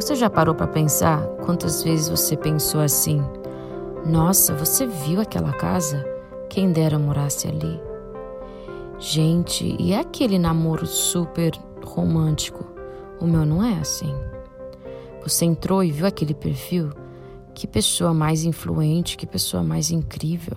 Você 0.00 0.14
já 0.14 0.30
parou 0.30 0.54
para 0.54 0.66
pensar 0.66 1.22
quantas 1.44 1.82
vezes 1.82 2.08
você 2.08 2.34
pensou 2.34 2.80
assim? 2.80 3.22
Nossa, 4.06 4.54
você 4.54 4.86
viu 4.86 5.20
aquela 5.20 5.52
casa? 5.52 6.02
Quem 6.48 6.72
dera 6.72 6.98
morasse 6.98 7.46
ali. 7.46 7.78
Gente, 8.98 9.76
e 9.78 9.94
aquele 9.94 10.38
namoro 10.38 10.86
super 10.86 11.52
romântico? 11.84 12.64
O 13.20 13.26
meu 13.26 13.44
não 13.44 13.62
é 13.62 13.74
assim. 13.74 14.14
Você 15.22 15.44
entrou 15.44 15.84
e 15.84 15.92
viu 15.92 16.06
aquele 16.06 16.32
perfil? 16.32 16.88
Que 17.54 17.66
pessoa 17.66 18.14
mais 18.14 18.42
influente, 18.42 19.18
que 19.18 19.26
pessoa 19.26 19.62
mais 19.62 19.90
incrível. 19.90 20.56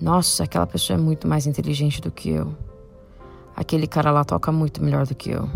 Nossa, 0.00 0.44
aquela 0.44 0.66
pessoa 0.66 0.98
é 0.98 1.02
muito 1.02 1.28
mais 1.28 1.46
inteligente 1.46 2.00
do 2.00 2.10
que 2.10 2.30
eu. 2.30 2.56
Aquele 3.54 3.86
cara 3.86 4.10
lá 4.10 4.24
toca 4.24 4.50
muito 4.50 4.82
melhor 4.82 5.06
do 5.06 5.14
que 5.14 5.32
eu. 5.32 5.46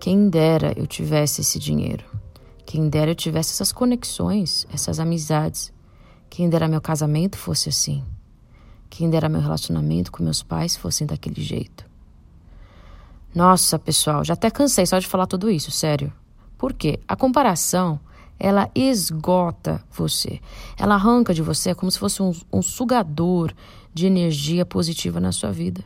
Quem 0.00 0.28
dera 0.28 0.72
eu 0.76 0.86
tivesse 0.86 1.40
esse 1.40 1.58
dinheiro. 1.58 2.04
Quem 2.64 2.88
dera 2.88 3.10
eu 3.10 3.14
tivesse 3.14 3.52
essas 3.52 3.72
conexões, 3.72 4.66
essas 4.72 5.00
amizades. 5.00 5.72
Quem 6.30 6.48
dera 6.48 6.68
meu 6.68 6.80
casamento 6.80 7.36
fosse 7.36 7.68
assim. 7.68 8.04
Quem 8.88 9.10
dera 9.10 9.28
meu 9.28 9.40
relacionamento 9.40 10.12
com 10.12 10.22
meus 10.22 10.42
pais 10.42 10.76
fossem 10.76 11.06
daquele 11.06 11.42
jeito. 11.42 11.84
Nossa, 13.34 13.78
pessoal, 13.78 14.24
já 14.24 14.34
até 14.34 14.50
cansei 14.50 14.86
só 14.86 14.98
de 14.98 15.06
falar 15.06 15.26
tudo 15.26 15.50
isso, 15.50 15.70
sério. 15.70 16.12
Por 16.56 16.72
quê? 16.72 17.00
A 17.06 17.16
comparação, 17.16 18.00
ela 18.38 18.70
esgota 18.74 19.82
você. 19.90 20.40
Ela 20.76 20.94
arranca 20.94 21.34
de 21.34 21.42
você 21.42 21.74
como 21.74 21.90
se 21.90 21.98
fosse 21.98 22.22
um, 22.22 22.32
um 22.52 22.62
sugador 22.62 23.52
de 23.92 24.06
energia 24.06 24.64
positiva 24.64 25.20
na 25.20 25.32
sua 25.32 25.50
vida. 25.50 25.84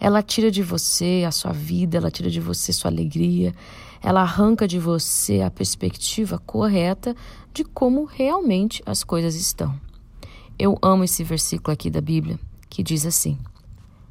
Ela 0.00 0.22
tira 0.22 0.50
de 0.50 0.62
você 0.62 1.24
a 1.26 1.30
sua 1.30 1.52
vida, 1.52 1.96
ela 1.96 2.10
tira 2.10 2.30
de 2.30 2.40
você 2.40 2.72
sua 2.72 2.90
alegria, 2.90 3.54
ela 4.00 4.22
arranca 4.22 4.66
de 4.68 4.78
você 4.78 5.42
a 5.42 5.50
perspectiva 5.50 6.38
correta 6.38 7.16
de 7.52 7.64
como 7.64 8.04
realmente 8.04 8.82
as 8.86 9.02
coisas 9.02 9.34
estão. 9.34 9.78
Eu 10.58 10.78
amo 10.82 11.04
esse 11.04 11.24
versículo 11.24 11.72
aqui 11.72 11.90
da 11.90 12.00
Bíblia 12.00 12.38
que 12.68 12.82
diz 12.82 13.04
assim: 13.04 13.38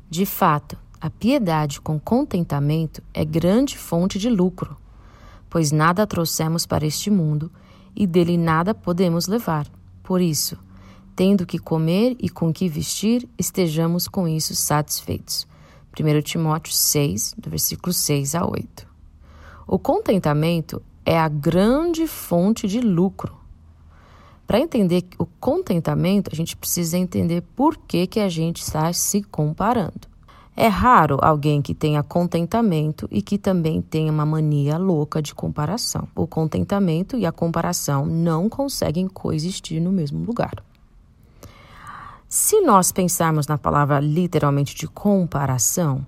De 0.10 0.26
fato, 0.26 0.78
a 1.00 1.10
piedade 1.10 1.80
com 1.80 2.00
contentamento 2.00 3.02
é 3.14 3.24
grande 3.24 3.78
fonte 3.78 4.18
de 4.18 4.30
lucro, 4.30 4.76
pois 5.50 5.72
nada 5.72 6.08
trouxemos 6.08 6.66
para 6.66 6.86
este 6.86 7.10
mundo 7.10 7.52
e 7.96 8.06
dele 8.06 8.38
nada 8.38 8.74
podemos 8.74 9.28
levar. 9.28 9.68
Por 10.04 10.22
isso, 10.22 10.58
tendo 11.16 11.46
que 11.46 11.60
comer 11.60 12.16
e 12.20 12.30
com 12.30 12.52
que 12.52 12.68
vestir, 12.68 13.28
estejamos 13.38 14.08
com 14.08 14.28
isso 14.28 14.56
satisfeitos. 14.56 15.48
1 16.04 16.22
Timóteo 16.22 16.74
6, 16.74 17.36
do 17.38 17.50
versículo 17.50 17.92
6 17.94 18.36
a 18.36 18.46
8. 18.46 18.88
O 19.68 19.80
contentamento 19.80 20.82
é 21.06 21.18
a 21.18 21.28
grande 21.28 22.08
fonte 22.08 22.68
de 22.68 22.80
lucro. 22.80 23.36
Para 24.46 24.60
entender 24.60 25.04
o 25.18 25.26
contentamento, 25.26 26.30
a 26.32 26.36
gente 26.36 26.56
precisa 26.56 26.98
entender 26.98 27.42
por 27.56 27.78
que, 27.78 28.08
que 28.08 28.20
a 28.20 28.30
gente 28.30 28.62
está 28.62 28.92
se 28.94 29.22
comparando. 29.24 30.08
É 30.56 30.68
raro 30.68 31.20
alguém 31.22 31.62
que 31.62 31.76
tenha 31.76 32.02
contentamento 32.02 33.08
e 33.12 33.22
que 33.22 33.38
também 33.38 33.82
tenha 33.82 34.12
uma 34.12 34.26
mania 34.26 34.78
louca 34.78 35.22
de 35.22 35.36
comparação. 35.36 36.08
O 36.16 36.26
contentamento 36.26 37.18
e 37.18 37.26
a 37.26 37.32
comparação 37.32 38.06
não 38.06 38.50
conseguem 38.50 39.08
coexistir 39.08 39.80
no 39.80 39.92
mesmo 39.92 40.26
lugar. 40.26 40.64
Se 42.30 42.60
nós 42.60 42.92
pensarmos 42.92 43.48
na 43.48 43.58
palavra 43.58 44.02
literalmente 44.02 44.76
de 44.76 44.86
comparação, 44.86 46.06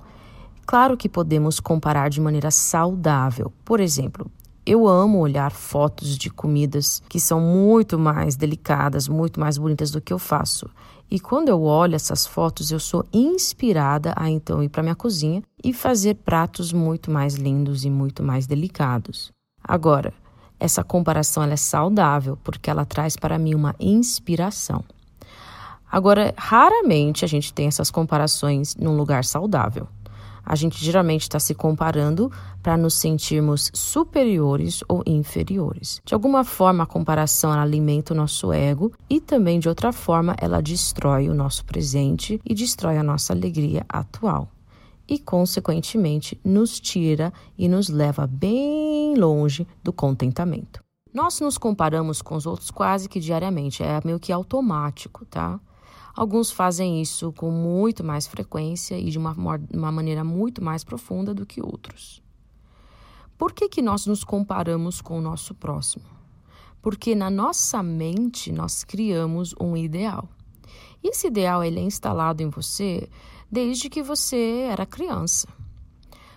claro 0.66 0.98
que 0.98 1.08
podemos 1.08 1.62
comparar 1.62 2.10
de 2.10 2.20
maneira 2.20 2.52
saudável. 2.52 3.54
Por 3.64 3.80
exemplo, 3.80 4.30
eu 4.66 4.86
amo 4.86 5.20
olhar 5.20 5.50
fotos 5.50 6.18
de 6.18 6.30
comidas 6.30 7.02
que 7.08 7.22
são 7.22 7.40
muito 7.40 7.98
mais 7.98 8.36
delicadas, 8.36 9.08
muito 9.08 9.40
mais 9.40 9.58
bonitas 9.58 9.92
do 9.92 10.02
que 10.02 10.12
eu 10.12 10.20
faço. 10.20 10.70
E 11.10 11.22
quando 11.22 11.48
eu 11.48 11.64
olho 11.64 11.96
essas 11.96 12.28
fotos, 12.28 12.70
eu 12.70 12.82
sou 12.82 13.06
inspirada 13.14 14.14
a 14.18 14.30
então 14.30 14.62
ir 14.62 14.68
para 14.68 14.84
minha 14.84 14.96
cozinha 14.96 15.42
e 15.64 15.74
fazer 15.74 16.16
pratos 16.16 16.74
muito 16.74 17.10
mais 17.10 17.36
lindos 17.36 17.86
e 17.86 17.90
muito 17.90 18.22
mais 18.22 18.46
delicados. 18.46 19.32
Agora, 19.64 20.14
essa 20.60 20.84
comparação 20.84 21.44
é 21.44 21.56
saudável 21.56 22.38
porque 22.44 22.70
ela 22.70 22.84
traz 22.84 23.16
para 23.16 23.40
mim 23.40 23.56
uma 23.56 23.74
inspiração. 23.80 24.84
Agora, 25.92 26.34
raramente 26.38 27.26
a 27.26 27.28
gente 27.28 27.54
tem 27.54 27.68
essas 27.68 27.90
comparações 27.90 28.76
num 28.76 28.96
lugar 28.96 29.26
saudável. 29.26 29.88
A 30.46 30.56
gente 30.56 30.84
geralmente 30.84 31.24
está 31.24 31.40
se 31.40 31.54
comparando 31.54 32.32
para 32.64 32.76
nos 32.76 32.96
sentirmos 32.96 33.70
superiores 33.74 34.84
ou 34.88 35.04
inferiores. 35.06 36.02
De 36.04 36.14
alguma 36.14 36.44
forma, 36.44 36.84
a 36.84 36.88
comparação 36.88 37.52
alimenta 37.52 38.14
o 38.14 38.18
nosso 38.18 38.52
ego 38.52 38.92
e 39.10 39.20
também, 39.22 39.60
de 39.60 39.70
outra 39.70 39.92
forma, 39.92 40.36
ela 40.40 40.62
destrói 40.62 41.30
o 41.30 41.36
nosso 41.36 41.64
presente 41.66 42.42
e 42.44 42.56
destrói 42.56 42.98
a 42.98 43.04
nossa 43.04 43.32
alegria 43.32 43.86
atual. 43.88 44.50
E, 45.08 45.20
consequentemente, 45.20 46.40
nos 46.44 46.80
tira 46.80 47.34
e 47.58 47.68
nos 47.68 47.90
leva 47.90 48.26
bem 48.26 49.16
longe 49.16 49.68
do 49.84 49.94
contentamento. 49.94 50.84
Nós 51.14 51.40
nos 51.40 51.58
comparamos 51.58 52.22
com 52.22 52.36
os 52.36 52.46
outros 52.46 52.70
quase 52.70 53.10
que 53.10 53.20
diariamente, 53.20 53.84
é 53.84 54.00
meio 54.04 54.20
que 54.20 54.32
automático, 54.32 55.26
tá? 55.26 55.60
Alguns 56.16 56.52
fazem 56.52 57.02
isso 57.02 57.32
com 57.34 57.52
muito 57.52 58.04
mais 58.04 58.28
frequência 58.28 58.98
e 58.98 59.10
de 59.10 59.18
uma, 59.18 59.36
uma 59.74 59.92
maneira 59.92 60.24
muito 60.24 60.64
mais 60.64 60.84
profunda 60.84 61.34
do 61.34 61.46
que 61.46 61.62
outros. 61.62 62.22
Por 63.38 63.54
que, 63.54 63.70
que 63.70 63.82
nós 63.82 64.06
nos 64.06 64.24
comparamos 64.24 65.02
com 65.02 65.18
o 65.18 65.22
nosso 65.22 65.56
próximo? 65.56 66.04
Porque 66.82 67.16
na 67.16 67.30
nossa 67.30 67.82
mente 67.82 68.52
nós 68.52 68.84
criamos 68.84 69.56
um 69.60 69.78
ideal. 69.78 70.28
E 71.04 71.10
esse 71.10 71.28
ideal 71.28 71.64
ele 71.64 71.80
é 71.80 71.84
instalado 71.84 72.44
em 72.44 72.50
você 72.50 73.10
desde 73.50 73.90
que 73.90 74.04
você 74.04 74.68
era 74.70 74.86
criança. 74.86 75.48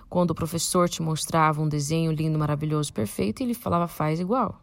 Quando 0.08 0.30
o 0.30 0.34
professor 0.34 0.88
te 0.88 1.02
mostrava 1.02 1.60
um 1.60 1.68
desenho 1.68 2.12
lindo, 2.12 2.38
maravilhoso, 2.38 2.92
perfeito, 2.92 3.42
ele 3.42 3.54
falava 3.54 3.88
faz 3.88 4.20
igual. 4.20 4.60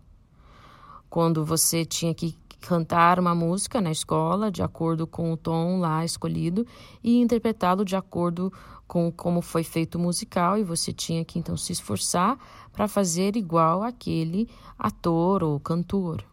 Quando 1.09 1.43
você 1.43 1.83
tinha 1.83 2.13
que 2.13 2.35
cantar 2.61 3.19
uma 3.19 3.33
música 3.33 3.81
na 3.81 3.91
escola 3.91 4.51
de 4.51 4.61
acordo 4.61 5.07
com 5.07 5.31
o 5.31 5.37
tom 5.37 5.79
lá 5.79 6.03
escolhido 6.03 6.65
e 7.03 7.19
interpretá-lo 7.19 7.85
de 7.85 7.95
acordo 7.95 8.51
com 8.87 9.11
como 9.11 9.41
foi 9.41 9.63
feito 9.63 9.95
o 9.95 9.99
musical 9.99 10.57
e 10.57 10.63
você 10.63 10.91
tinha 10.91 11.23
que 11.23 11.37
então 11.37 11.55
se 11.55 11.71
esforçar 11.71 12.37
para 12.73 12.87
fazer 12.87 13.35
igual 13.35 13.83
aquele 13.83 14.49
ator 14.77 15.43
ou 15.43 15.59
cantor. 15.59 16.23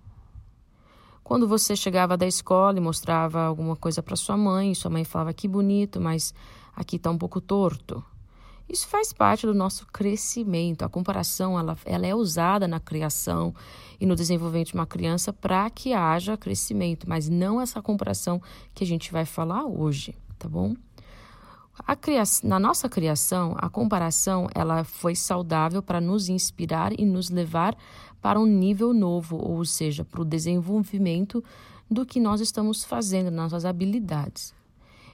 Quando 1.22 1.48
você 1.48 1.74
chegava 1.74 2.16
da 2.16 2.26
escola 2.26 2.78
e 2.78 2.80
mostrava 2.80 3.42
alguma 3.42 3.74
coisa 3.76 4.02
para 4.02 4.14
sua 4.14 4.36
mãe, 4.36 4.74
sua 4.74 4.90
mãe 4.90 5.04
falava 5.04 5.34
que 5.34 5.48
bonito, 5.48 6.00
mas 6.00 6.32
aqui 6.74 6.96
está 6.96 7.10
um 7.10 7.18
pouco 7.18 7.40
torto. 7.40 8.02
Isso 8.68 8.88
faz 8.88 9.12
parte 9.12 9.46
do 9.46 9.54
nosso 9.54 9.86
crescimento. 9.86 10.84
A 10.84 10.88
comparação 10.88 11.58
ela, 11.58 11.76
ela 11.84 12.06
é 12.06 12.14
usada 12.14 12.66
na 12.66 12.80
criação 12.80 13.54
e 14.00 14.06
no 14.06 14.16
desenvolvimento 14.16 14.68
de 14.68 14.74
uma 14.74 14.86
criança 14.86 15.32
para 15.32 15.70
que 15.70 15.92
haja 15.92 16.36
crescimento, 16.36 17.08
mas 17.08 17.28
não 17.28 17.60
essa 17.60 17.80
comparação 17.80 18.42
que 18.74 18.82
a 18.82 18.86
gente 18.86 19.12
vai 19.12 19.24
falar 19.24 19.64
hoje, 19.64 20.14
tá 20.38 20.48
bom? 20.48 20.74
Criação, 22.00 22.48
na 22.48 22.58
nossa 22.58 22.88
criação, 22.88 23.54
a 23.58 23.68
comparação 23.68 24.48
ela 24.54 24.82
foi 24.82 25.14
saudável 25.14 25.82
para 25.82 26.00
nos 26.00 26.28
inspirar 26.28 26.98
e 26.98 27.04
nos 27.04 27.30
levar 27.30 27.76
para 28.20 28.40
um 28.40 28.46
nível 28.46 28.92
novo, 28.92 29.36
ou 29.36 29.64
seja, 29.64 30.04
para 30.04 30.22
o 30.22 30.24
desenvolvimento 30.24 31.44
do 31.88 32.04
que 32.04 32.18
nós 32.18 32.40
estamos 32.40 32.82
fazendo, 32.82 33.30
nossas 33.30 33.64
habilidades. 33.64 34.54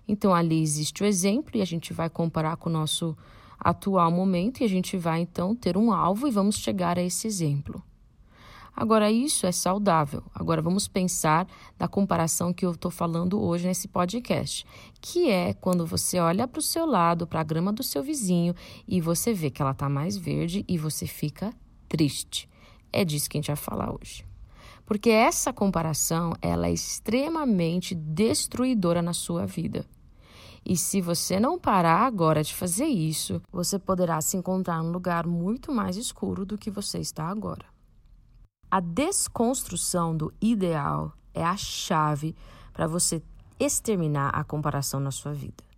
Então 0.06 0.34
ali 0.34 0.62
existe 0.62 1.02
o 1.02 1.06
exemplo 1.06 1.56
e 1.56 1.62
a 1.62 1.66
gente 1.66 1.92
vai 1.92 2.08
comparar 2.08 2.56
com 2.56 2.70
o 2.70 2.72
nosso 2.72 3.16
atual 3.62 4.10
momento 4.10 4.60
e 4.60 4.64
a 4.64 4.68
gente 4.68 4.96
vai 4.96 5.20
então 5.20 5.54
ter 5.54 5.76
um 5.76 5.92
alvo 5.92 6.26
e 6.26 6.30
vamos 6.30 6.56
chegar 6.56 6.98
a 6.98 7.02
esse 7.02 7.26
exemplo. 7.26 7.82
Agora, 8.74 9.10
isso 9.10 9.46
é 9.46 9.52
saudável. 9.52 10.22
Agora, 10.34 10.62
vamos 10.62 10.88
pensar 10.88 11.46
da 11.78 11.86
comparação 11.86 12.54
que 12.54 12.64
eu 12.64 12.72
estou 12.72 12.90
falando 12.90 13.40
hoje 13.40 13.66
nesse 13.66 13.86
podcast, 13.86 14.66
que 15.00 15.28
é 15.30 15.52
quando 15.52 15.86
você 15.86 16.18
olha 16.18 16.48
para 16.48 16.58
o 16.58 16.62
seu 16.62 16.86
lado, 16.86 17.26
para 17.26 17.40
a 17.40 17.44
grama 17.44 17.70
do 17.72 17.82
seu 17.82 18.02
vizinho, 18.02 18.54
e 18.88 19.00
você 19.00 19.34
vê 19.34 19.50
que 19.50 19.60
ela 19.60 19.72
está 19.72 19.90
mais 19.90 20.16
verde 20.16 20.64
e 20.66 20.78
você 20.78 21.06
fica 21.06 21.52
triste. 21.86 22.48
É 22.90 23.04
disso 23.04 23.28
que 23.28 23.36
a 23.36 23.40
gente 23.40 23.48
vai 23.48 23.56
falar 23.56 23.92
hoje. 23.92 24.24
Porque 24.86 25.10
essa 25.10 25.52
comparação 25.52 26.32
ela 26.40 26.66
é 26.66 26.72
extremamente 26.72 27.94
destruidora 27.94 29.02
na 29.02 29.12
sua 29.12 29.46
vida. 29.46 29.84
E 30.64 30.76
se 30.76 31.00
você 31.00 31.40
não 31.40 31.58
parar 31.58 32.06
agora 32.06 32.42
de 32.42 32.54
fazer 32.54 32.86
isso, 32.86 33.42
você 33.50 33.78
poderá 33.78 34.20
se 34.20 34.36
encontrar 34.36 34.82
num 34.82 34.92
lugar 34.92 35.26
muito 35.26 35.72
mais 35.72 35.96
escuro 35.96 36.46
do 36.46 36.56
que 36.56 36.70
você 36.70 36.98
está 36.98 37.26
agora. 37.26 37.64
A 38.70 38.80
desconstrução 38.80 40.16
do 40.16 40.32
ideal 40.40 41.12
é 41.34 41.44
a 41.44 41.56
chave 41.56 42.34
para 42.72 42.86
você 42.86 43.22
exterminar 43.58 44.30
a 44.30 44.44
comparação 44.44 45.00
na 45.00 45.10
sua 45.10 45.32
vida. 45.32 45.71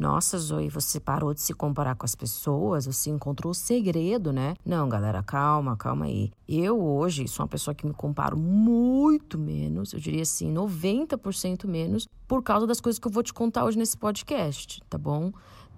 Nossa, 0.00 0.38
Zoe, 0.38 0.70
você 0.70 0.98
parou 0.98 1.34
de 1.34 1.42
se 1.42 1.52
comparar 1.52 1.94
com 1.94 2.06
as 2.06 2.14
pessoas? 2.14 2.86
Você 2.86 3.10
encontrou 3.10 3.50
o 3.50 3.54
segredo, 3.54 4.32
né? 4.32 4.54
Não, 4.64 4.88
galera, 4.88 5.22
calma, 5.22 5.76
calma 5.76 6.06
aí. 6.06 6.32
Eu 6.48 6.82
hoje 6.82 7.28
sou 7.28 7.44
uma 7.44 7.50
pessoa 7.50 7.74
que 7.74 7.86
me 7.86 7.92
comparo 7.92 8.34
muito 8.34 9.38
menos, 9.38 9.92
eu 9.92 10.00
diria 10.00 10.22
assim, 10.22 10.50
90% 10.54 11.66
menos, 11.66 12.08
por 12.26 12.42
causa 12.42 12.66
das 12.66 12.80
coisas 12.80 12.98
que 12.98 13.06
eu 13.06 13.12
vou 13.12 13.22
te 13.22 13.34
contar 13.34 13.62
hoje 13.66 13.76
nesse 13.76 13.94
podcast, 13.94 14.80
tá 14.88 14.96
bom? 14.96 15.30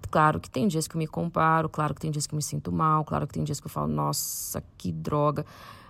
Claro 0.09 0.39
que 0.39 0.49
tem 0.49 0.69
dias 0.69 0.87
que 0.87 0.95
eu 0.95 0.99
me 0.99 1.07
comparo, 1.07 1.67
claro 1.67 1.93
que 1.93 1.99
tem 1.99 2.09
dias 2.09 2.25
que 2.25 2.33
eu 2.33 2.37
me 2.37 2.43
sinto 2.43 2.71
mal, 2.71 3.03
claro 3.03 3.27
que 3.27 3.33
tem 3.33 3.43
dias 3.43 3.59
que 3.59 3.67
eu 3.67 3.71
falo, 3.71 3.89
nossa, 3.89 4.63
que 4.77 4.89
droga. 4.89 5.45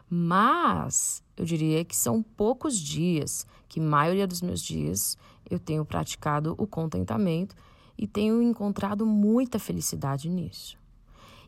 Mas 0.09 1.21
eu 1.37 1.45
diria 1.45 1.85
que 1.85 1.95
são 1.95 2.23
poucos 2.23 2.79
dias, 2.79 3.45
que 3.69 3.79
maioria 3.79 4.25
dos 4.25 4.41
meus 4.41 4.59
dias 4.59 5.19
eu 5.47 5.59
tenho 5.59 5.85
praticado 5.85 6.55
o 6.57 6.65
contentamento 6.65 7.55
e 7.97 8.07
tenho 8.07 8.41
encontrado 8.41 9.05
muita 9.05 9.59
felicidade 9.59 10.29
nisso. 10.29 10.77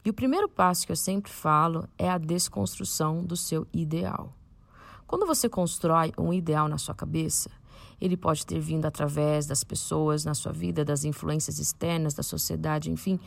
E 0.04 0.10
o 0.10 0.14
primeiro 0.14 0.48
passo 0.48 0.86
que 0.86 0.92
eu 0.92 0.96
sempre 0.96 1.32
falo 1.32 1.88
é 1.98 2.10
a 2.10 2.18
desconstrução 2.18 3.24
do 3.24 3.36
seu 3.36 3.68
ideal. 3.74 4.34
Quando 5.08 5.26
você 5.26 5.50
constrói 5.50 6.12
um 6.18 6.34
ideal 6.34 6.68
na 6.68 6.78
sua 6.78 6.94
cabeça, 6.94 7.50
ele 8.00 8.18
pode 8.18 8.46
ter 8.46 8.60
vindo 8.60 8.86
através 8.86 9.46
das 9.46 9.64
pessoas 9.64 10.26
na 10.26 10.34
sua 10.34 10.52
vida, 10.52 10.86
das 10.86 11.04
influências 11.04 11.60
externas, 11.60 12.14
da 12.14 12.24
sociedade, 12.24 12.92
enfim. 12.92 13.20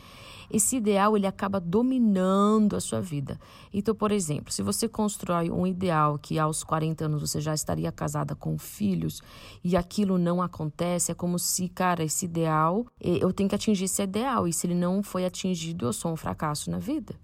Esse 0.51 0.77
ideal 0.77 1.15
ele 1.15 1.27
acaba 1.27 1.59
dominando 1.59 2.75
a 2.75 2.79
sua 2.79 2.99
vida. 2.99 3.39
Então, 3.71 3.93
por 3.93 4.11
exemplo, 4.11 4.51
se 4.51 4.63
você 4.63 4.87
constrói 4.87 5.51
um 5.51 5.67
ideal 5.67 6.17
que 6.17 6.39
aos 6.39 6.63
40 6.63 7.05
anos 7.05 7.21
você 7.21 7.39
já 7.39 7.53
estaria 7.53 7.91
casada 7.91 8.35
com 8.35 8.57
filhos 8.57 9.21
e 9.63 9.77
aquilo 9.77 10.17
não 10.17 10.41
acontece, 10.41 11.11
é 11.11 11.15
como 11.15 11.37
se, 11.37 11.69
cara, 11.69 12.03
esse 12.03 12.25
ideal, 12.25 12.85
eh, 12.99 13.19
eu 13.21 13.31
tenho 13.31 13.47
que 13.47 13.55
atingir 13.55 13.85
esse 13.85 14.01
ideal 14.01 14.47
e 14.47 14.53
se 14.53 14.65
ele 14.65 14.75
não 14.75 15.03
foi 15.03 15.25
atingido, 15.25 15.85
eu 15.85 15.93
sou 15.93 16.11
um 16.11 16.15
fracasso 16.15 16.71
na 16.71 16.79
vida. 16.79 17.15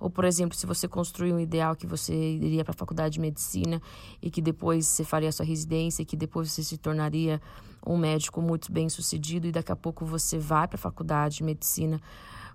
Ou, 0.00 0.08
por 0.08 0.24
exemplo, 0.24 0.56
se 0.56 0.66
você 0.66 0.88
construir 0.88 1.34
um 1.34 1.38
ideal 1.38 1.76
que 1.76 1.86
você 1.86 2.14
iria 2.14 2.64
para 2.64 2.72
a 2.72 2.76
faculdade 2.76 3.14
de 3.14 3.20
medicina 3.20 3.80
e 4.22 4.30
que 4.30 4.40
depois 4.40 4.86
você 4.86 5.04
faria 5.04 5.28
a 5.28 5.32
sua 5.32 5.44
residência 5.44 6.02
e 6.02 6.06
que 6.06 6.16
depois 6.16 6.50
você 6.50 6.62
se 6.62 6.78
tornaria 6.78 7.40
um 7.86 7.98
médico 7.98 8.40
muito 8.40 8.72
bem 8.72 8.88
sucedido 8.88 9.46
e 9.46 9.52
daqui 9.52 9.70
a 9.70 9.76
pouco 9.76 10.04
você 10.06 10.38
vai 10.38 10.66
para 10.66 10.76
a 10.76 10.78
faculdade 10.78 11.36
de 11.36 11.44
medicina, 11.44 12.00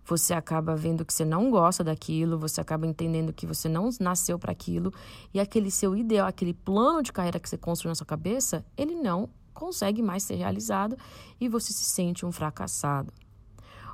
você 0.03 0.33
acaba 0.33 0.75
vendo 0.75 1.03
que 1.03 1.13
você 1.13 1.25
não 1.25 1.49
gosta 1.49 1.83
daquilo, 1.83 2.37
você 2.37 2.61
acaba 2.61 2.85
entendendo 2.85 3.33
que 3.33 3.45
você 3.45 3.67
não 3.67 3.89
nasceu 3.99 4.37
para 4.37 4.51
aquilo 4.51 4.93
e 5.33 5.39
aquele 5.39 5.71
seu 5.71 5.95
ideal, 5.95 6.27
aquele 6.27 6.53
plano 6.53 7.01
de 7.01 7.11
carreira 7.11 7.39
que 7.39 7.49
você 7.49 7.57
construiu 7.57 7.91
na 7.91 7.95
sua 7.95 8.05
cabeça, 8.05 8.65
ele 8.77 8.95
não 8.95 9.29
consegue 9.53 10.01
mais 10.01 10.23
ser 10.23 10.35
realizado 10.35 10.97
e 11.39 11.47
você 11.47 11.73
se 11.73 11.83
sente 11.83 12.25
um 12.25 12.31
fracassado. 12.31 13.11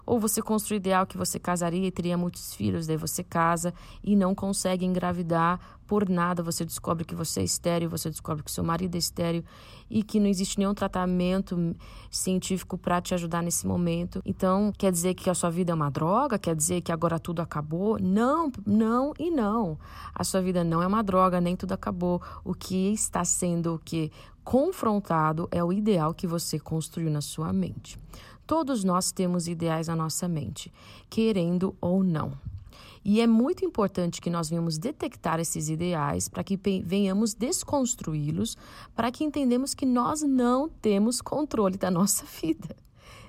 Ou 0.05 0.19
você 0.19 0.41
construi 0.41 0.77
o 0.77 0.79
ideal 0.79 1.05
que 1.05 1.17
você 1.17 1.39
casaria 1.39 1.87
e 1.87 1.91
teria 1.91 2.17
muitos 2.17 2.53
filhos, 2.53 2.87
daí 2.87 2.97
você 2.97 3.23
casa 3.23 3.73
e 4.03 4.15
não 4.15 4.33
consegue 4.33 4.85
engravidar 4.85 5.59
por 5.91 6.07
nada, 6.07 6.41
você 6.41 6.63
descobre 6.63 7.03
que 7.03 7.13
você 7.13 7.41
é 7.41 7.43
estéreo, 7.43 7.89
você 7.89 8.09
descobre 8.09 8.41
que 8.41 8.49
seu 8.49 8.63
marido 8.63 8.95
é 8.95 8.97
estéreo 8.97 9.43
e 9.89 10.01
que 10.01 10.21
não 10.21 10.27
existe 10.27 10.57
nenhum 10.57 10.73
tratamento 10.73 11.75
científico 12.09 12.77
para 12.77 13.01
te 13.01 13.13
ajudar 13.13 13.43
nesse 13.43 13.67
momento. 13.67 14.21
Então, 14.23 14.71
quer 14.77 14.89
dizer 14.89 15.15
que 15.15 15.29
a 15.29 15.33
sua 15.33 15.49
vida 15.49 15.73
é 15.73 15.75
uma 15.75 15.89
droga? 15.89 16.39
Quer 16.39 16.55
dizer 16.55 16.79
que 16.79 16.93
agora 16.93 17.19
tudo 17.19 17.41
acabou? 17.41 17.99
Não, 17.99 18.49
não 18.65 19.13
e 19.19 19.29
não. 19.29 19.77
A 20.15 20.23
sua 20.23 20.41
vida 20.41 20.63
não 20.63 20.81
é 20.81 20.87
uma 20.87 21.03
droga, 21.03 21.41
nem 21.41 21.57
tudo 21.57 21.73
acabou. 21.73 22.21
O 22.41 22.53
que 22.53 22.93
está 22.93 23.25
sendo 23.25 23.75
o 23.75 23.79
que 23.79 24.09
confrontado 24.45 25.49
é 25.51 25.61
o 25.61 25.73
ideal 25.73 26.13
que 26.13 26.25
você 26.25 26.57
construiu 26.57 27.11
na 27.11 27.19
sua 27.19 27.51
mente. 27.51 27.99
Todos 28.51 28.83
nós 28.83 29.13
temos 29.13 29.47
ideais 29.47 29.87
na 29.87 29.95
nossa 29.95 30.27
mente, 30.27 30.73
querendo 31.09 31.73
ou 31.79 32.03
não. 32.03 32.33
E 33.01 33.21
é 33.21 33.25
muito 33.25 33.63
importante 33.63 34.19
que 34.19 34.29
nós 34.29 34.49
venhamos 34.49 34.77
detectar 34.77 35.39
esses 35.39 35.69
ideais 35.69 36.27
para 36.27 36.43
que 36.43 36.59
venhamos 36.83 37.33
desconstruí-los, 37.33 38.57
para 38.93 39.09
que 39.09 39.23
entendamos 39.23 39.73
que 39.73 39.85
nós 39.85 40.21
não 40.21 40.67
temos 40.67 41.21
controle 41.21 41.77
da 41.77 41.89
nossa 41.89 42.25
vida. 42.43 42.75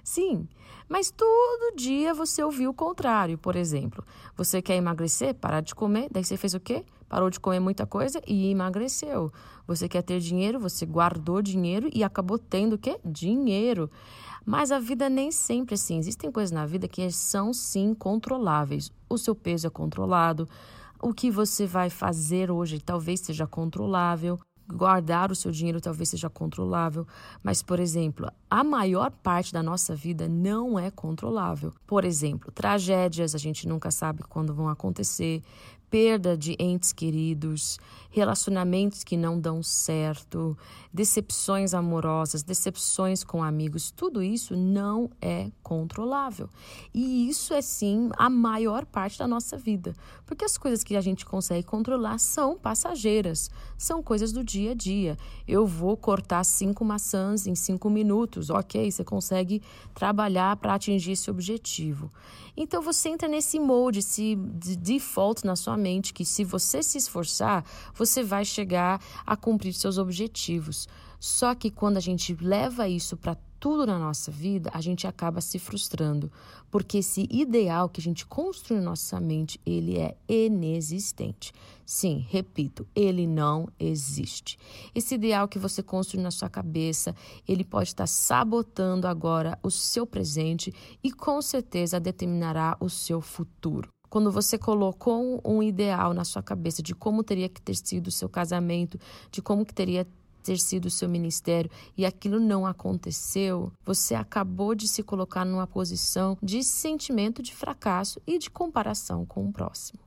Sim, 0.03 0.49
mas 0.89 1.13
todo 1.13 1.77
dia 1.77 2.13
você 2.13 2.43
ouviu 2.43 2.71
o 2.71 2.75
contrário. 2.75 3.39
Por 3.39 3.55
exemplo, 3.55 4.05
você 4.37 4.61
quer 4.61 4.75
emagrecer, 4.75 5.35
parar 5.37 5.61
de 5.61 5.73
comer, 5.73 6.09
daí 6.11 6.25
você 6.25 6.37
fez 6.37 6.53
o 6.53 6.59
quê? 6.59 6.85
Parou 7.09 7.31
de 7.31 7.39
comer 7.39 7.61
muita 7.61 7.87
coisa 7.87 8.21
e 8.27 8.51
emagreceu. 8.51 9.33
Você 9.69 9.89
quer 9.89 10.03
ter 10.03 10.19
dinheiro, 10.19 10.59
você 10.59 10.85
guardou 10.85 11.41
dinheiro 11.41 11.89
e 11.95 12.03
acabou 12.03 12.39
tendo 12.39 12.73
o 12.73 12.79
quê? 12.79 12.99
Dinheiro. 13.05 13.89
Mas 14.45 14.73
a 14.73 14.79
vida 14.79 15.09
nem 15.09 15.31
sempre 15.31 15.75
é 15.75 15.77
assim. 15.77 15.99
Existem 15.99 16.31
coisas 16.31 16.51
na 16.51 16.67
vida 16.67 16.89
que 16.89 17.11
são 17.11 17.53
sim 17.53 17.95
controláveis. 17.95 18.91
O 19.09 19.17
seu 19.17 19.35
peso 19.35 19.67
é 19.67 19.71
controlado. 19.71 20.49
O 21.01 21.13
que 21.13 21.31
você 21.31 21.67
vai 21.67 21.91
fazer 21.91 22.51
hoje 22.51 22.81
talvez 22.81 23.21
seja 23.21 23.47
controlável. 23.47 24.39
Guardar 24.69 25.31
o 25.31 25.35
seu 25.35 25.51
dinheiro 25.51 25.81
talvez 25.81 26.09
seja 26.09 26.31
controlável, 26.31 27.07
mas, 27.43 27.63
por 27.63 27.81
exemplo, 27.81 28.31
a 28.49 28.63
maior 28.63 29.11
parte 29.11 29.53
da 29.53 29.63
nossa 29.63 29.95
vida 29.95 30.29
não 30.29 30.79
é 30.79 30.91
controlável. 30.91 31.75
Por 31.87 32.05
exemplo, 32.05 32.51
tragédias 32.53 33.35
a 33.35 33.39
gente 33.39 33.69
nunca 33.69 33.91
sabe 33.91 34.23
quando 34.23 34.55
vão 34.55 34.69
acontecer, 34.69 35.43
perda 35.93 36.39
de 36.39 36.57
entes 36.59 36.91
queridos, 36.91 37.79
relacionamentos 38.11 39.05
que 39.05 39.15
não 39.15 39.39
dão 39.39 39.63
certo, 39.63 40.57
decepções 40.91 41.75
amorosas, 41.75 42.43
decepções 42.43 43.23
com 43.23 43.45
amigos, 43.45 43.91
tudo 43.91 44.23
isso 44.23 44.57
não 44.57 45.11
é 45.21 45.51
controlável. 45.63 46.49
E 46.95 47.29
isso 47.29 47.53
é 47.53 47.61
sim 47.61 48.09
a 48.17 48.31
maior 48.31 48.87
parte 48.87 49.19
da 49.19 49.29
nossa 49.29 49.59
vida, 49.59 49.95
porque 50.25 50.47
as 50.47 50.57
coisas 50.57 50.83
que 50.83 50.97
a 50.97 51.01
gente 51.03 51.27
consegue 51.27 51.67
controlar 51.67 52.17
são 52.17 52.59
passageiras, 52.59 53.51
são 53.77 54.03
coisas 54.03 54.33
do 54.33 54.43
dia 54.43 54.71
a 54.71 54.75
dia. 54.75 55.19
Eu 55.47 55.67
vou 55.67 55.95
cortar 55.95 56.43
cinco 56.43 56.87
maçãs 56.87 57.47
em 57.47 57.55
cinco 57.55 57.91
minutos, 57.91 58.49
ok? 58.49 58.91
Você 58.91 59.05
consegue 59.05 59.61
trabalhar 59.95 60.57
para 60.57 60.73
atingir 60.73 61.13
esse 61.13 61.31
objetivo. 61.31 62.11
Então 62.57 62.83
você 62.83 63.09
entra 63.09 63.29
nesse 63.29 63.59
molde, 63.59 64.01
esse 64.01 64.37
default 64.37 65.45
na 65.45 65.57
sua 65.57 65.77
mente 65.77 66.13
que 66.13 66.25
se 66.25 66.45
você 66.45 66.83
se 66.83 66.99
esforçar, 66.99 67.65
você 67.95 68.23
vai 68.23 68.45
chegar 68.45 69.01
a 69.25 69.37
cumprir 69.37 69.73
seus 69.73 69.97
objetivos. 69.97 70.87
Só 71.19 71.55
que 71.55 71.71
quando 71.71 71.97
a 71.97 72.01
gente 72.01 72.37
leva 72.41 72.89
isso 72.89 73.17
para 73.17 73.37
tudo 73.63 73.87
na 73.87 73.97
nossa 73.97 74.29
vida, 74.29 74.73
a 74.75 74.81
gente 74.81 75.07
acaba 75.07 75.41
se 75.41 75.57
frustrando, 75.57 76.33
porque 76.69 76.99
esse 76.99 77.29
ideal 77.31 77.89
que 77.89 78.01
a 78.01 78.03
gente 78.03 78.27
construi 78.27 78.77
na 78.77 78.87
nossa 78.87 79.21
mente, 79.21 79.61
ele 79.65 80.01
é 80.01 80.17
inexistente. 80.29 81.53
Sim, 81.87 82.27
repito, 82.29 82.85
ele 82.93 83.25
não 83.25 83.69
existe. 83.79 84.59
Esse 84.93 85.15
ideal 85.15 85.47
que 85.47 85.61
você 85.61 85.81
construiu 85.81 86.25
na 86.25 86.33
sua 86.33 86.51
cabeça, 86.51 87.15
ele 87.47 87.63
pode 87.63 87.91
estar 87.91 88.09
sabotando 88.09 89.07
agora 89.07 89.57
o 89.63 89.71
seu 89.71 90.05
presente 90.05 90.75
e 91.01 91.13
com 91.13 91.41
certeza 91.41 92.01
determinará 92.01 92.77
o 92.81 92.91
seu 92.91 93.21
futuro 93.21 93.89
quando 94.11 94.31
você 94.31 94.59
colocou 94.59 95.41
um 95.43 95.63
ideal 95.63 96.13
na 96.13 96.23
sua 96.23 96.43
cabeça 96.43 96.83
de 96.83 96.95
como 96.95 97.25
teria 97.25 97.49
que 97.49 97.63
ter 97.63 97.75
sido 97.75 98.09
o 98.09 98.11
seu 98.11 98.29
casamento, 98.29 98.99
de 99.31 99.41
como 99.41 99.65
que 99.65 99.73
teria 99.73 100.07
ter 100.43 100.59
sido 100.59 100.87
o 100.87 100.91
seu 100.91 101.09
ministério 101.09 101.71
e 101.97 102.05
aquilo 102.05 102.41
não 102.41 102.67
aconteceu, 102.67 103.73
você 103.85 104.15
acabou 104.15 104.75
de 104.75 104.89
se 104.89 105.03
colocar 105.03 105.45
numa 105.45 105.67
posição 105.67 106.37
de 106.43 106.63
sentimento 106.63 107.43
de 107.43 107.55
fracasso 107.55 108.21
e 108.27 108.39
de 108.39 108.51
comparação 108.51 109.25
com 109.25 109.47
o 109.47 109.53
próximo. 109.53 110.01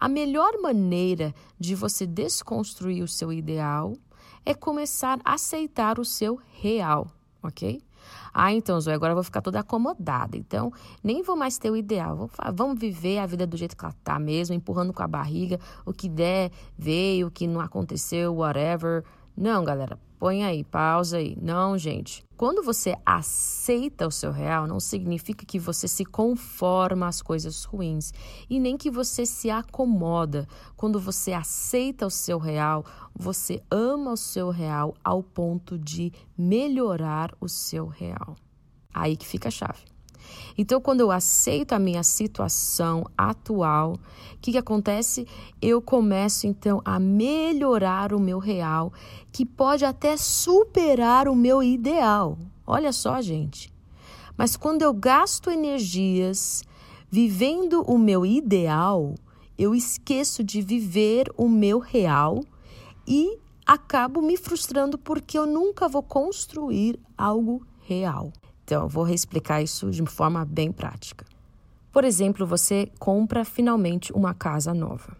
A 0.00 0.08
melhor 0.08 0.52
maneira 0.62 1.34
de 1.58 1.74
você 1.74 2.06
desconstruir 2.06 3.02
o 3.02 3.08
seu 3.08 3.32
ideal 3.32 3.94
é 4.44 4.54
começar 4.54 5.18
a 5.24 5.34
aceitar 5.34 5.98
o 5.98 6.04
seu 6.04 6.40
real, 6.60 7.10
ok? 7.42 7.82
Ah, 8.32 8.52
então, 8.52 8.80
Zoe, 8.80 8.94
agora 8.94 9.12
eu 9.12 9.16
vou 9.16 9.24
ficar 9.24 9.40
toda 9.40 9.60
acomodada. 9.60 10.36
Então, 10.36 10.72
nem 11.02 11.22
vou 11.22 11.36
mais 11.36 11.58
ter 11.58 11.70
o 11.70 11.76
ideal. 11.76 12.30
Vamos 12.54 12.78
viver 12.78 13.18
a 13.18 13.26
vida 13.26 13.46
do 13.46 13.56
jeito 13.56 13.76
que 13.76 13.84
ela 13.84 13.94
tá 14.04 14.18
mesmo, 14.18 14.54
empurrando 14.54 14.92
com 14.92 15.02
a 15.02 15.08
barriga. 15.08 15.58
O 15.84 15.92
que 15.92 16.08
der, 16.08 16.50
veio, 16.76 17.26
o 17.26 17.30
que 17.30 17.46
não 17.46 17.60
aconteceu, 17.60 18.34
whatever. 18.34 19.04
Não, 19.40 19.62
galera, 19.62 19.96
põe 20.18 20.42
aí, 20.42 20.64
pausa 20.64 21.18
aí. 21.18 21.38
Não, 21.40 21.78
gente. 21.78 22.24
Quando 22.36 22.60
você 22.60 22.96
aceita 23.06 24.04
o 24.04 24.10
seu 24.10 24.32
real, 24.32 24.66
não 24.66 24.80
significa 24.80 25.46
que 25.46 25.60
você 25.60 25.86
se 25.86 26.04
conforma 26.04 27.06
às 27.06 27.22
coisas 27.22 27.62
ruins 27.62 28.12
e 28.50 28.58
nem 28.58 28.76
que 28.76 28.90
você 28.90 29.24
se 29.24 29.48
acomoda. 29.48 30.44
Quando 30.76 30.98
você 30.98 31.32
aceita 31.32 32.04
o 32.04 32.10
seu 32.10 32.36
real, 32.36 32.84
você 33.14 33.62
ama 33.70 34.10
o 34.10 34.16
seu 34.16 34.50
real 34.50 34.92
ao 35.04 35.22
ponto 35.22 35.78
de 35.78 36.12
melhorar 36.36 37.32
o 37.40 37.48
seu 37.48 37.86
real. 37.86 38.34
Aí 38.92 39.16
que 39.16 39.24
fica 39.26 39.46
a 39.46 39.52
chave. 39.52 39.97
Então, 40.56 40.80
quando 40.80 41.00
eu 41.00 41.10
aceito 41.10 41.72
a 41.72 41.78
minha 41.78 42.02
situação 42.02 43.04
atual, 43.16 43.94
o 44.34 44.38
que, 44.40 44.52
que 44.52 44.58
acontece? 44.58 45.26
Eu 45.60 45.80
começo 45.80 46.46
então 46.46 46.80
a 46.84 46.98
melhorar 46.98 48.12
o 48.12 48.20
meu 48.20 48.38
real, 48.38 48.92
que 49.32 49.44
pode 49.44 49.84
até 49.84 50.16
superar 50.16 51.28
o 51.28 51.34
meu 51.34 51.62
ideal. 51.62 52.38
Olha 52.66 52.92
só, 52.92 53.20
gente. 53.20 53.72
Mas 54.36 54.56
quando 54.56 54.82
eu 54.82 54.94
gasto 54.94 55.50
energias 55.50 56.62
vivendo 57.10 57.82
o 57.82 57.98
meu 57.98 58.24
ideal, 58.24 59.14
eu 59.58 59.74
esqueço 59.74 60.44
de 60.44 60.62
viver 60.62 61.32
o 61.36 61.48
meu 61.48 61.78
real 61.78 62.44
e 63.06 63.38
acabo 63.66 64.22
me 64.22 64.36
frustrando 64.36 64.96
porque 64.96 65.36
eu 65.36 65.46
nunca 65.46 65.88
vou 65.88 66.02
construir 66.02 66.98
algo 67.16 67.66
real. 67.80 68.32
Então, 68.68 68.86
vou 68.86 69.02
reexplicar 69.02 69.62
isso 69.62 69.90
de 69.90 70.04
forma 70.04 70.44
bem 70.44 70.70
prática. 70.70 71.24
Por 71.90 72.04
exemplo, 72.04 72.46
você 72.46 72.92
compra 72.98 73.42
finalmente 73.42 74.12
uma 74.12 74.34
casa 74.34 74.74
nova. 74.74 75.16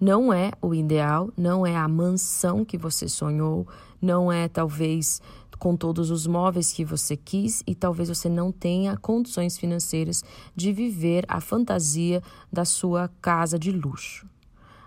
Não 0.00 0.32
é 0.32 0.50
o 0.60 0.74
ideal, 0.74 1.30
não 1.36 1.64
é 1.64 1.76
a 1.76 1.86
mansão 1.86 2.64
que 2.64 2.76
você 2.76 3.08
sonhou, 3.08 3.64
não 4.02 4.32
é 4.32 4.48
talvez 4.48 5.22
com 5.56 5.76
todos 5.76 6.10
os 6.10 6.26
móveis 6.26 6.72
que 6.72 6.84
você 6.84 7.16
quis 7.16 7.62
e 7.64 7.76
talvez 7.76 8.08
você 8.08 8.28
não 8.28 8.50
tenha 8.50 8.96
condições 8.96 9.56
financeiras 9.56 10.24
de 10.52 10.72
viver 10.72 11.24
a 11.28 11.40
fantasia 11.40 12.20
da 12.52 12.64
sua 12.64 13.08
casa 13.22 13.56
de 13.56 13.70
luxo. 13.70 14.28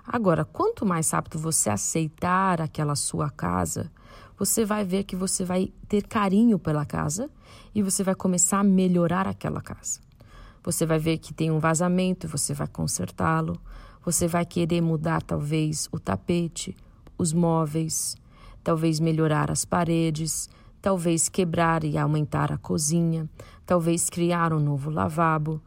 Agora, 0.06 0.44
quanto 0.44 0.86
mais 0.86 1.10
rápido 1.12 1.40
você 1.40 1.70
aceitar 1.70 2.60
aquela 2.60 2.96
sua 2.96 3.30
casa, 3.30 3.90
você 4.38 4.64
vai 4.64 4.86
ver 4.86 5.04
que 5.04 5.16
você 5.16 5.44
vai 5.44 5.74
ter 5.88 6.06
carinho 6.06 6.60
pela 6.60 6.86
casa 6.86 7.30
e 7.74 7.82
você 7.82 8.04
vai 8.04 8.14
começar 8.14 8.60
a 8.60 8.64
melhorar 8.64 9.28
aquela 9.28 9.62
casa. 9.62 10.00
Você 10.64 10.86
vai 10.86 11.00
ver 11.00 11.18
que 11.18 11.34
tem 11.34 11.50
um 11.50 11.60
vazamento, 11.60 12.28
você 12.28 12.54
vai 12.54 12.68
consertá-lo. 12.68 13.60
Você 14.06 14.28
vai 14.28 14.46
querer 14.46 14.82
mudar 14.82 15.22
talvez 15.22 15.90
o 15.92 16.00
tapete, 16.00 16.76
os 17.18 17.34
móveis, 17.34 18.16
talvez 18.64 19.00
melhorar 19.00 19.50
as 19.50 19.66
paredes, 19.66 20.50
talvez 20.82 21.30
quebrar 21.30 21.84
e 21.84 21.98
aumentar 21.98 22.52
a 22.52 22.58
cozinha, 22.58 23.30
talvez 23.66 24.10
criar 24.10 24.54
um 24.54 24.60
novo 24.60 24.90
lavabo. 24.90 25.62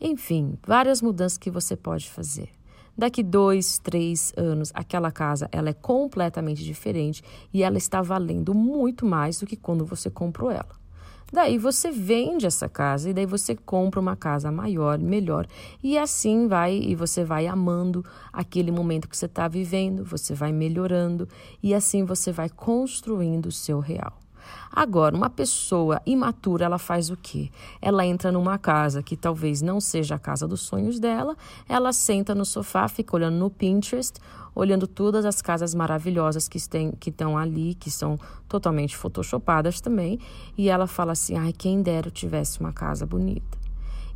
Enfim, 0.00 0.58
várias 0.66 1.00
mudanças 1.00 1.38
que 1.38 1.50
você 1.50 1.76
pode 1.76 2.10
fazer. 2.10 2.55
Daqui 2.96 3.22
dois, 3.22 3.78
três 3.78 4.32
anos, 4.36 4.72
aquela 4.74 5.12
casa 5.12 5.48
ela 5.52 5.68
é 5.68 5.74
completamente 5.74 6.64
diferente 6.64 7.22
e 7.52 7.62
ela 7.62 7.76
está 7.76 8.00
valendo 8.00 8.54
muito 8.54 9.04
mais 9.04 9.38
do 9.38 9.46
que 9.46 9.56
quando 9.56 9.84
você 9.84 10.08
comprou 10.08 10.50
ela. 10.50 10.86
Daí 11.32 11.58
você 11.58 11.90
vende 11.90 12.46
essa 12.46 12.68
casa 12.68 13.10
e 13.10 13.12
daí 13.12 13.26
você 13.26 13.54
compra 13.54 14.00
uma 14.00 14.14
casa 14.14 14.50
maior, 14.50 14.98
melhor. 14.98 15.46
E 15.82 15.98
assim 15.98 16.46
vai, 16.46 16.76
e 16.76 16.94
você 16.94 17.24
vai 17.24 17.46
amando 17.46 18.04
aquele 18.32 18.70
momento 18.70 19.08
que 19.08 19.16
você 19.16 19.26
está 19.26 19.48
vivendo, 19.48 20.04
você 20.04 20.34
vai 20.34 20.52
melhorando 20.52 21.28
e 21.62 21.74
assim 21.74 22.04
você 22.04 22.30
vai 22.30 22.48
construindo 22.48 23.46
o 23.46 23.52
seu 23.52 23.80
real. 23.80 24.25
Agora, 24.72 25.16
uma 25.16 25.30
pessoa 25.30 26.00
imatura, 26.04 26.64
ela 26.64 26.78
faz 26.78 27.10
o 27.10 27.16
quê? 27.16 27.50
Ela 27.80 28.04
entra 28.04 28.30
numa 28.30 28.58
casa 28.58 29.02
que 29.02 29.16
talvez 29.16 29.62
não 29.62 29.80
seja 29.80 30.16
a 30.16 30.18
casa 30.18 30.46
dos 30.46 30.60
sonhos 30.60 30.98
dela, 30.98 31.36
ela 31.68 31.92
senta 31.92 32.34
no 32.34 32.44
sofá, 32.44 32.88
fica 32.88 33.16
olhando 33.16 33.36
no 33.36 33.50
Pinterest, 33.50 34.20
olhando 34.54 34.86
todas 34.86 35.24
as 35.24 35.42
casas 35.42 35.74
maravilhosas 35.74 36.48
que, 36.48 36.58
tem, 36.68 36.92
que 36.92 37.10
estão 37.10 37.36
ali, 37.36 37.74
que 37.74 37.90
são 37.90 38.18
totalmente 38.48 38.96
photoshopadas 38.96 39.80
também, 39.80 40.18
e 40.56 40.68
ela 40.68 40.86
fala 40.86 41.12
assim: 41.12 41.36
ai, 41.36 41.52
quem 41.52 41.82
dera 41.82 42.08
eu 42.08 42.12
tivesse 42.12 42.60
uma 42.60 42.72
casa 42.72 43.06
bonita 43.06 43.55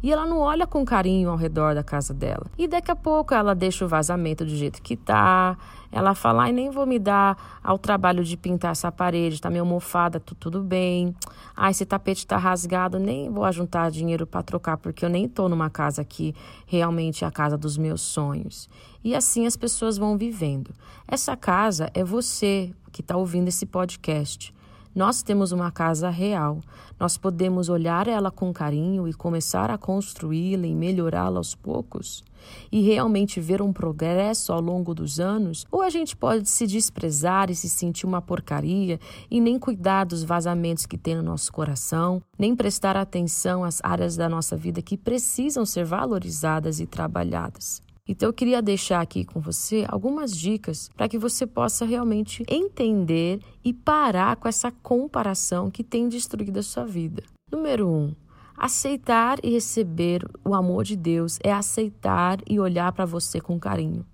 e 0.02 0.12
ela 0.12 0.24
não 0.24 0.38
olha 0.38 0.66
com 0.66 0.84
carinho 0.84 1.30
ao 1.30 1.36
redor 1.36 1.74
da 1.74 1.82
casa 1.82 2.14
dela. 2.14 2.46
E 2.56 2.66
daqui 2.66 2.90
a 2.90 2.96
pouco 2.96 3.34
ela 3.34 3.54
deixa 3.54 3.84
o 3.84 3.88
vazamento 3.88 4.44
do 4.44 4.56
jeito 4.56 4.80
que 4.80 4.96
tá. 4.96 5.56
Ela 5.92 6.14
fala: 6.14 6.44
ai, 6.44 6.52
nem 6.52 6.70
vou 6.70 6.86
me 6.86 6.98
dar 6.98 7.60
ao 7.62 7.78
trabalho 7.78 8.24
de 8.24 8.36
pintar 8.36 8.72
essa 8.72 8.90
parede, 8.90 9.40
tá 9.40 9.50
meio 9.50 9.66
mofada, 9.66 10.18
tá 10.18 10.32
tudo 10.38 10.62
bem. 10.62 11.14
Ai, 11.56 11.72
esse 11.72 11.84
tapete 11.84 12.26
tá 12.26 12.36
rasgado, 12.36 12.98
nem 12.98 13.30
vou 13.30 13.44
ajuntar 13.44 13.90
dinheiro 13.90 14.26
para 14.26 14.42
trocar, 14.42 14.76
porque 14.76 15.04
eu 15.04 15.10
nem 15.10 15.28
tô 15.28 15.48
numa 15.48 15.68
casa 15.68 16.04
que 16.04 16.34
realmente 16.66 17.24
é 17.24 17.26
a 17.26 17.30
casa 17.30 17.58
dos 17.58 17.76
meus 17.76 18.00
sonhos. 18.00 18.68
E 19.02 19.14
assim 19.14 19.46
as 19.46 19.56
pessoas 19.56 19.98
vão 19.98 20.16
vivendo. 20.16 20.70
Essa 21.06 21.36
casa 21.36 21.90
é 21.92 22.04
você 22.04 22.72
que 22.92 23.00
está 23.00 23.16
ouvindo 23.16 23.48
esse 23.48 23.66
podcast. 23.66 24.54
Nós 24.94 25.22
temos 25.22 25.52
uma 25.52 25.70
casa 25.70 26.10
real. 26.10 26.60
Nós 26.98 27.16
podemos 27.16 27.68
olhar 27.68 28.08
ela 28.08 28.30
com 28.30 28.52
carinho 28.52 29.06
e 29.06 29.12
começar 29.12 29.70
a 29.70 29.78
construí-la 29.78 30.66
e 30.66 30.74
melhorá-la 30.74 31.38
aos 31.38 31.54
poucos 31.54 32.24
e 32.72 32.80
realmente 32.80 33.40
ver 33.40 33.60
um 33.60 33.72
progresso 33.72 34.52
ao 34.52 34.60
longo 34.60 34.94
dos 34.94 35.20
anos, 35.20 35.66
ou 35.70 35.82
a 35.82 35.90
gente 35.90 36.16
pode 36.16 36.48
se 36.48 36.66
desprezar 36.66 37.50
e 37.50 37.54
se 37.54 37.68
sentir 37.68 38.06
uma 38.06 38.22
porcaria 38.22 38.98
e 39.30 39.40
nem 39.40 39.58
cuidar 39.58 40.04
dos 40.04 40.24
vazamentos 40.24 40.86
que 40.86 40.98
tem 40.98 41.14
no 41.14 41.22
nosso 41.22 41.52
coração, 41.52 42.22
nem 42.38 42.56
prestar 42.56 42.96
atenção 42.96 43.62
às 43.62 43.80
áreas 43.82 44.16
da 44.16 44.28
nossa 44.28 44.56
vida 44.56 44.82
que 44.82 44.96
precisam 44.96 45.64
ser 45.66 45.84
valorizadas 45.84 46.80
e 46.80 46.86
trabalhadas. 46.86 47.82
Então 48.06 48.28
eu 48.28 48.32
queria 48.32 48.60
deixar 48.60 49.00
aqui 49.00 49.24
com 49.24 49.40
você 49.40 49.84
algumas 49.88 50.36
dicas 50.36 50.88
para 50.96 51.08
que 51.08 51.18
você 51.18 51.46
possa 51.46 51.84
realmente 51.84 52.44
entender 52.48 53.40
e 53.64 53.72
parar 53.72 54.36
com 54.36 54.48
essa 54.48 54.70
comparação 54.70 55.70
que 55.70 55.84
tem 55.84 56.08
destruído 56.08 56.58
a 56.58 56.62
sua 56.62 56.84
vida. 56.84 57.22
Número 57.50 57.88
um, 57.88 58.14
aceitar 58.56 59.38
e 59.42 59.50
receber 59.50 60.24
o 60.44 60.54
amor 60.54 60.84
de 60.84 60.96
Deus 60.96 61.38
é 61.42 61.52
aceitar 61.52 62.38
e 62.48 62.58
olhar 62.58 62.92
para 62.92 63.04
você 63.04 63.40
com 63.40 63.58
carinho. 63.58 64.04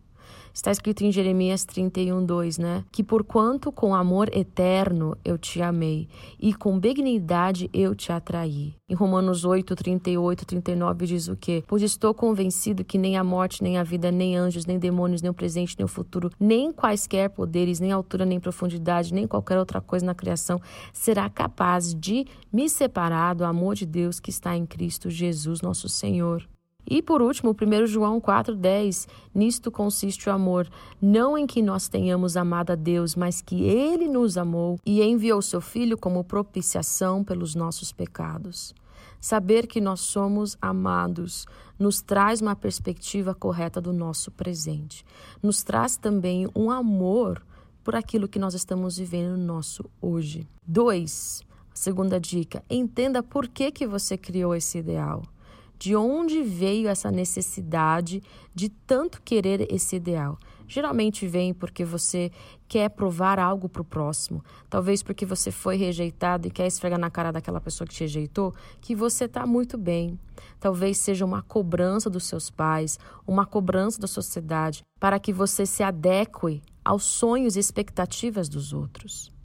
Está 0.57 0.71
escrito 0.71 1.05
em 1.05 1.13
Jeremias 1.13 1.67
31, 1.67 2.25
2, 2.25 2.57
né? 2.57 2.83
Que 2.91 3.05
porquanto 3.05 3.71
com 3.71 3.95
amor 3.95 4.35
eterno 4.35 5.15
eu 5.23 5.37
te 5.37 5.61
amei 5.61 6.09
e 6.41 6.55
com 6.55 6.81
benignidade 6.81 7.69
eu 7.75 7.95
te 7.95 8.11
atraí. 8.11 8.75
Em 8.89 8.95
Romanos 8.95 9.45
8, 9.45 9.77
38, 9.77 10.47
39 10.47 11.07
diz 11.07 11.29
o 11.29 11.37
quê? 11.37 11.63
Pois 11.67 11.83
estou 11.83 12.15
convencido 12.15 12.87
que 12.87 12.97
nem 12.97 13.19
a 13.19 13.23
morte, 13.23 13.63
nem 13.63 13.77
a 13.77 13.83
vida, 13.83 14.11
nem 14.11 14.35
anjos, 14.35 14.65
nem 14.65 14.79
demônios, 14.79 15.21
nem 15.21 15.31
o 15.31 15.35
presente, 15.35 15.77
nem 15.79 15.85
o 15.85 15.89
futuro, 15.89 16.31
nem 16.41 16.73
quaisquer 16.73 17.29
poderes, 17.29 17.79
nem 17.79 17.93
altura, 17.93 18.25
nem 18.25 18.41
profundidade, 18.41 19.13
nem 19.13 19.27
qualquer 19.27 19.59
outra 19.59 19.83
coisa 19.83 20.07
na 20.07 20.15
criação 20.15 20.59
será 20.91 21.29
capaz 21.29 21.95
de 21.95 22.25
me 22.51 22.67
separar 22.71 23.35
do 23.35 23.45
amor 23.45 23.75
de 23.75 23.85
Deus 23.85 24.19
que 24.19 24.31
está 24.31 24.57
em 24.57 24.65
Cristo 24.65 25.11
Jesus, 25.11 25.61
nosso 25.61 25.87
Senhor. 25.87 26.49
E 26.89 27.03
por 27.03 27.21
último, 27.21 27.51
1 27.51 27.87
João 27.87 28.21
4,10: 28.21 29.09
Nisto 29.35 29.71
consiste 29.71 30.29
o 30.29 30.33
amor, 30.33 30.69
não 31.01 31.37
em 31.37 31.47
que 31.47 31.61
nós 31.61 31.89
tenhamos 31.89 32.37
amado 32.37 32.71
a 32.71 32.75
Deus, 32.77 33.15
mas 33.17 33.41
que 33.41 33.65
Ele 33.65 34.07
nos 34.09 34.39
amou 34.39 34.79
e 34.85 35.03
enviou 35.03 35.43
seu 35.43 35.61
Filho 35.61 35.99
como 35.99 36.25
propiciação 36.25 37.25
pelos 37.25 37.55
nossos 37.55 37.93
pecados. 37.93 38.75
Saber 39.21 39.67
que 39.67 39.81
nós 39.81 40.01
somos 40.01 40.57
amados 40.61 41.47
nos 41.79 42.01
traz 42.01 42.41
uma 42.41 42.57
perspectiva 42.57 43.35
correta 43.35 43.81
do 43.81 43.93
nosso 43.93 44.31
presente. 44.31 45.05
Nos 45.43 45.63
traz 45.63 45.97
também 45.97 46.49
um 46.55 46.71
amor 46.71 47.45
por 47.85 47.95
aquilo 47.95 48.29
que 48.29 48.39
nós 48.39 48.55
estamos 48.55 48.97
vivendo 48.97 49.37
no 49.37 49.45
nosso 49.45 49.85
hoje. 50.01 50.47
Dois, 50.67 51.43
segunda 51.75 52.19
dica: 52.19 52.65
entenda 52.69 53.23
por 53.23 53.49
que, 53.49 53.71
que 53.71 53.87
você 53.87 54.17
criou 54.17 54.55
esse 54.55 54.79
ideal. 54.79 55.23
De 55.79 55.95
onde 55.95 56.43
veio 56.43 56.89
essa 56.89 57.11
necessidade 57.11 58.23
de 58.55 58.69
tanto 58.69 59.21
querer 59.23 59.73
esse 59.73 59.97
ideal? 59.97 60.39
Geralmente 60.69 61.27
vem 61.27 61.55
porque 61.55 61.85
você 61.85 62.31
quer 62.67 62.89
provar 62.91 63.39
algo 63.39 63.69
para 63.69 63.83
o 63.83 63.85
próximo. 63.85 64.43
Talvez 64.69 65.03
porque 65.03 65.25
você 65.25 65.51
foi 65.51 65.77
rejeitado 65.77 66.49
e 66.49 66.51
quer 66.51 66.67
esfregar 66.67 66.99
na 66.99 67.11
cara 67.11 67.31
daquela 67.31 67.61
pessoa 67.61 67.87
que 67.87 67.95
te 67.95 68.01
rejeitou 68.01 68.55
que 68.81 68.95
você 68.95 69.27
está 69.27 69.47
muito 69.47 69.79
bem. 69.79 70.19
Talvez 70.59 70.99
seja 70.99 71.25
uma 71.25 71.43
cobrança 71.43 72.11
dos 72.11 72.25
seus 72.25 72.51
pais, 72.51 72.99
uma 73.27 73.47
cobrança 73.47 74.01
da 74.01 74.09
sociedade, 74.09 74.83
para 74.99 75.21
que 75.21 75.33
você 75.33 75.65
se 75.65 75.83
adeque 75.83 76.61
aos 76.85 77.05
sonhos 77.05 77.57
e 77.57 77.61
expectativas 77.61 78.49
dos 78.49 78.73
outros. 78.73 79.36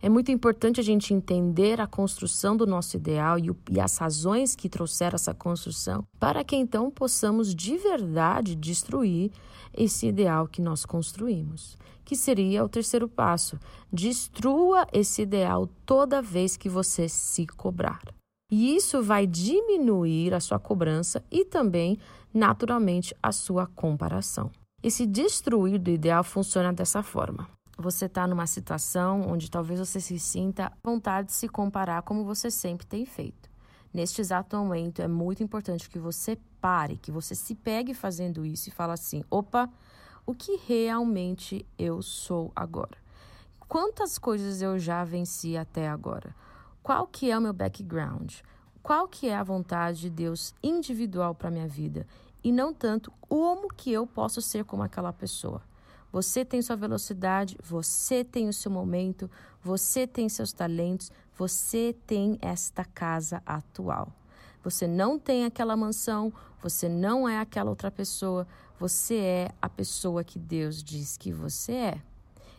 É 0.00 0.08
muito 0.08 0.30
importante 0.30 0.80
a 0.80 0.82
gente 0.82 1.14
entender 1.14 1.80
a 1.80 1.86
construção 1.86 2.56
do 2.56 2.66
nosso 2.66 2.96
ideal 2.96 3.38
e, 3.38 3.50
o, 3.50 3.56
e 3.70 3.80
as 3.80 3.96
razões 3.96 4.54
que 4.54 4.68
trouxeram 4.68 5.14
essa 5.14 5.32
construção, 5.32 6.06
para 6.18 6.44
que 6.44 6.56
então 6.56 6.90
possamos 6.90 7.54
de 7.54 7.76
verdade 7.76 8.54
destruir 8.54 9.30
esse 9.72 10.06
ideal 10.06 10.46
que 10.46 10.60
nós 10.60 10.84
construímos. 10.84 11.76
Que 12.04 12.14
seria 12.14 12.64
o 12.64 12.68
terceiro 12.68 13.08
passo: 13.08 13.58
destrua 13.92 14.86
esse 14.92 15.22
ideal 15.22 15.68
toda 15.86 16.20
vez 16.20 16.56
que 16.56 16.68
você 16.68 17.08
se 17.08 17.46
cobrar. 17.46 18.02
E 18.50 18.76
isso 18.76 19.02
vai 19.02 19.26
diminuir 19.26 20.34
a 20.34 20.40
sua 20.40 20.58
cobrança 20.58 21.24
e 21.30 21.44
também, 21.44 21.98
naturalmente, 22.32 23.14
a 23.22 23.32
sua 23.32 23.66
comparação. 23.66 24.50
Esse 24.82 25.06
destruir 25.06 25.78
do 25.78 25.90
ideal 25.90 26.22
funciona 26.22 26.72
dessa 26.72 27.02
forma 27.02 27.48
você 27.76 28.06
está 28.06 28.26
numa 28.26 28.46
situação 28.46 29.22
onde 29.28 29.50
talvez 29.50 29.80
você 29.80 30.00
se 30.00 30.18
sinta 30.18 30.72
vontade 30.82 31.28
de 31.28 31.34
se 31.34 31.48
comparar 31.48 32.02
como 32.02 32.24
você 32.24 32.50
sempre 32.50 32.86
tem 32.86 33.04
feito. 33.04 33.50
Neste 33.92 34.20
exato 34.20 34.56
momento 34.56 35.02
é 35.02 35.08
muito 35.08 35.42
importante 35.42 35.88
que 35.88 35.98
você 35.98 36.36
pare, 36.60 36.96
que 36.96 37.12
você 37.12 37.34
se 37.34 37.54
pegue 37.54 37.94
fazendo 37.94 38.44
isso 38.44 38.68
e 38.68 38.72
fale 38.72 38.92
assim: 38.92 39.24
opa, 39.30 39.70
o 40.26 40.34
que 40.34 40.56
realmente 40.66 41.64
eu 41.78 42.02
sou 42.02 42.52
agora? 42.54 42.96
Quantas 43.68 44.18
coisas 44.18 44.62
eu 44.62 44.78
já 44.78 45.04
venci 45.04 45.56
até 45.56 45.88
agora? 45.88 46.34
Qual 46.82 47.06
que 47.06 47.30
é 47.30 47.38
o 47.38 47.40
meu 47.40 47.52
background? 47.52 48.40
qual 48.84 49.08
que 49.08 49.30
é 49.30 49.34
a 49.34 49.42
vontade 49.42 49.98
de 49.98 50.10
Deus 50.10 50.54
individual 50.62 51.34
para 51.34 51.50
minha 51.50 51.66
vida 51.66 52.06
e 52.44 52.52
não 52.52 52.74
tanto 52.74 53.10
como 53.18 53.72
que 53.72 53.90
eu 53.90 54.06
posso 54.06 54.42
ser 54.42 54.66
como 54.66 54.82
aquela 54.82 55.10
pessoa. 55.10 55.62
Você 56.14 56.44
tem 56.44 56.62
sua 56.62 56.76
velocidade, 56.76 57.58
você 57.60 58.22
tem 58.22 58.48
o 58.48 58.52
seu 58.52 58.70
momento, 58.70 59.28
você 59.60 60.06
tem 60.06 60.28
seus 60.28 60.52
talentos, 60.52 61.10
você 61.36 61.92
tem 62.06 62.38
esta 62.40 62.84
casa 62.84 63.42
atual. 63.44 64.12
Você 64.62 64.86
não 64.86 65.18
tem 65.18 65.44
aquela 65.44 65.76
mansão, 65.76 66.32
você 66.62 66.88
não 66.88 67.28
é 67.28 67.40
aquela 67.40 67.68
outra 67.68 67.90
pessoa, 67.90 68.46
você 68.78 69.16
é 69.16 69.50
a 69.60 69.68
pessoa 69.68 70.22
que 70.22 70.38
Deus 70.38 70.84
diz 70.84 71.16
que 71.16 71.32
você 71.32 71.72
é. 71.72 72.02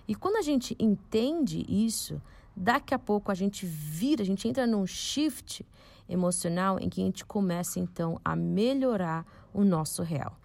E 0.05 0.13
quando 0.13 0.35
a 0.35 0.41
gente 0.41 0.75
entende 0.77 1.65
isso, 1.69 2.21
daqui 2.53 2.93
a 2.93 3.00
pouco 3.00 3.31
a 3.31 3.35
gente 3.35 3.65
vira, 3.65 4.21
a 4.21 4.25
gente 4.25 4.45
entra 4.50 4.67
num 4.67 4.85
shift 4.85 5.65
emocional 6.09 6.77
em 6.77 6.89
que 6.89 7.00
a 7.00 7.05
gente 7.05 7.24
começa 7.24 7.79
então 7.79 8.19
a 8.21 8.35
melhorar 8.35 9.25
o 9.53 9.63
nosso 9.63 10.03
real. 10.03 10.38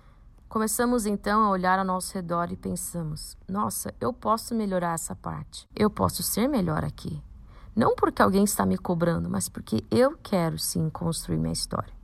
Começamos 0.51 1.07
então 1.07 1.45
a 1.45 1.49
olhar 1.49 1.79
ao 1.79 1.85
nosso 1.85 2.13
redor 2.13 2.51
e 2.51 2.57
pensamos: 2.57 3.39
nossa, 3.49 3.95
eu 4.01 4.13
posso 4.13 4.53
melhorar 4.53 4.95
essa 4.95 5.15
parte. 5.15 5.69
Eu 5.77 5.89
posso 5.89 6.25
ser 6.25 6.49
melhor 6.49 6.85
aqui. 6.85 7.23
Não 7.75 7.95
porque 7.95 8.21
alguém 8.21 8.43
está 8.43 8.67
me 8.67 8.77
cobrando, 8.77 9.31
mas 9.31 9.49
porque 9.49 9.85
eu 9.93 10.19
quero 10.21 10.59
sim 10.59 10.91
construir 10.91 11.39
minha 11.39 11.53
história. 11.53 11.95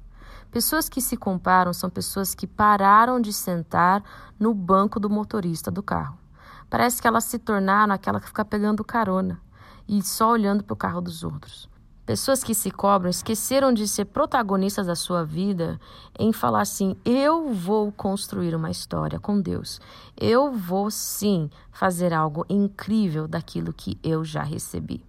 Pessoas 0.49 0.89
que 0.89 1.01
se 1.01 1.17
comparam 1.17 1.73
são 1.73 1.91
pessoas 1.91 2.37
que 2.37 2.47
pararam 2.47 3.21
de 3.21 3.33
sentar 3.33 4.05
no 4.39 4.55
banco 4.55 5.01
do 5.01 5.11
motorista 5.11 5.69
do 5.69 5.83
carro. 5.83 6.17
Parece 6.71 7.03
que 7.03 7.09
elas 7.09 7.25
se 7.25 7.41
tornaram 7.41 7.93
aquela 7.93 8.21
que 8.21 8.29
fica 8.29 8.45
pegando 8.45 8.85
carona 8.85 9.41
e 9.89 10.01
só 10.05 10.31
olhando 10.31 10.63
para 10.63 10.75
o 10.75 10.77
carro 10.77 11.01
dos 11.01 11.25
outros. 11.25 11.69
Pessoas 12.07 12.45
que 12.45 12.55
se 12.55 12.71
cobram 12.71 13.11
esqueceram 13.11 13.73
de 13.73 13.89
ser 13.89 14.05
protagonistas 14.05 14.87
da 14.87 14.95
sua 14.95 15.25
vida 15.25 15.81
em 16.17 16.33
falar 16.33 16.61
assim: 16.61 16.95
eu 17.05 17.53
vou 17.53 17.91
construir 17.91 18.55
uma 18.55 18.71
história 18.71 19.19
com 19.19 19.41
Deus. 19.41 19.81
Eu 20.17 20.53
vou 20.53 20.89
sim 20.89 21.51
fazer 21.73 22.15
algo 22.15 22.47
incrível 22.49 23.27
daquilo 23.27 23.73
que 23.73 23.99
eu 24.05 24.25
já 24.25 24.45
recebi. 24.45 25.05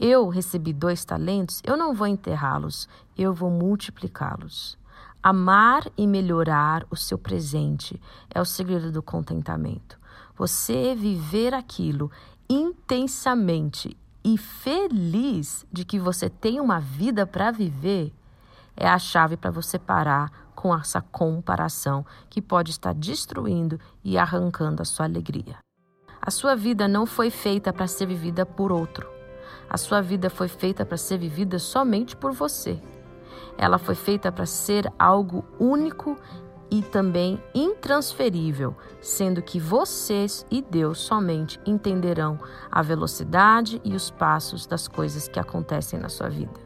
Eu 0.00 0.26
recebi 0.30 0.72
dois 0.72 1.04
talentos, 1.04 1.60
eu 1.64 1.76
não 1.76 1.92
vou 1.92 2.06
enterrá-los, 2.06 2.88
eu 3.16 3.34
vou 3.34 3.50
multiplicá-los. 3.50 4.78
Amar 5.22 5.86
e 5.98 6.06
melhorar 6.06 6.86
o 6.90 6.96
seu 6.96 7.18
presente 7.18 8.00
é 8.30 8.40
o 8.40 8.44
segredo 8.46 8.90
do 8.90 9.02
contentamento. 9.02 10.00
Você 10.34 10.94
viver 10.94 11.52
aquilo 11.52 12.10
intensamente 12.48 13.96
e 14.24 14.38
feliz 14.38 15.66
de 15.72 15.84
que 15.84 15.98
você 15.98 16.28
tem 16.28 16.60
uma 16.60 16.80
vida 16.80 17.26
para 17.26 17.50
viver 17.50 18.12
é 18.76 18.88
a 18.88 18.98
chave 18.98 19.36
para 19.36 19.50
você 19.50 19.78
parar 19.78 20.30
com 20.54 20.74
essa 20.74 21.00
comparação 21.00 22.06
que 22.30 22.40
pode 22.40 22.70
estar 22.70 22.94
destruindo 22.94 23.78
e 24.04 24.16
arrancando 24.16 24.80
a 24.80 24.84
sua 24.84 25.06
alegria. 25.06 25.56
A 26.20 26.30
sua 26.30 26.54
vida 26.54 26.86
não 26.86 27.04
foi 27.04 27.30
feita 27.30 27.72
para 27.72 27.86
ser 27.86 28.06
vivida 28.06 28.46
por 28.46 28.70
outro. 28.70 29.10
A 29.68 29.76
sua 29.76 30.00
vida 30.00 30.30
foi 30.30 30.48
feita 30.48 30.86
para 30.86 30.96
ser 30.96 31.18
vivida 31.18 31.58
somente 31.58 32.16
por 32.16 32.32
você. 32.32 32.80
Ela 33.58 33.78
foi 33.78 33.94
feita 33.94 34.30
para 34.30 34.46
ser 34.46 34.90
algo 34.98 35.44
único 35.58 36.16
e 36.72 36.80
também 36.80 37.38
intransferível, 37.54 38.74
sendo 38.98 39.42
que 39.42 39.60
vocês 39.60 40.46
e 40.50 40.62
Deus 40.62 41.00
somente 41.00 41.60
entenderão 41.66 42.40
a 42.70 42.80
velocidade 42.80 43.78
e 43.84 43.94
os 43.94 44.10
passos 44.10 44.66
das 44.66 44.88
coisas 44.88 45.28
que 45.28 45.38
acontecem 45.38 46.00
na 46.00 46.08
sua 46.08 46.30
vida. 46.30 46.58